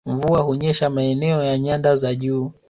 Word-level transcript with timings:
Mvua 0.05 0.41
hunyesha 0.41 0.89
maeneo 0.89 1.43
ya 1.43 1.57
nyanda 1.59 1.95
za 1.95 2.15
juu 2.15 2.51